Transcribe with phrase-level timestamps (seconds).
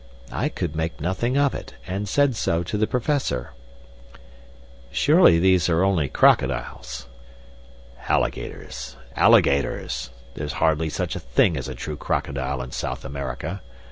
[0.31, 3.51] I could make nothing of it, and said so to the Professor.
[4.89, 7.05] "Surely these are only crocodiles?"
[8.09, 8.95] "Alligators!
[9.15, 10.09] Alligators!
[10.33, 13.61] There is hardly such a thing as a true crocodile in South America.